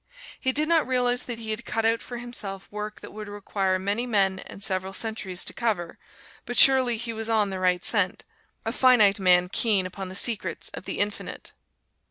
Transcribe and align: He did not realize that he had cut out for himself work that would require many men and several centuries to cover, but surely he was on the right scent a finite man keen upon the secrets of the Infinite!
He 0.39 0.51
did 0.51 0.67
not 0.67 0.87
realize 0.87 1.21
that 1.25 1.37
he 1.37 1.51
had 1.51 1.63
cut 1.63 1.85
out 1.85 2.01
for 2.01 2.17
himself 2.17 2.67
work 2.71 3.01
that 3.01 3.13
would 3.13 3.27
require 3.27 3.77
many 3.77 4.07
men 4.07 4.39
and 4.39 4.63
several 4.63 4.93
centuries 4.93 5.45
to 5.45 5.53
cover, 5.53 5.99
but 6.47 6.57
surely 6.57 6.97
he 6.97 7.13
was 7.13 7.29
on 7.29 7.51
the 7.51 7.59
right 7.59 7.85
scent 7.85 8.23
a 8.65 8.71
finite 8.71 9.19
man 9.19 9.47
keen 9.47 9.85
upon 9.85 10.09
the 10.09 10.15
secrets 10.15 10.69
of 10.69 10.85
the 10.85 10.97
Infinite! 10.97 11.51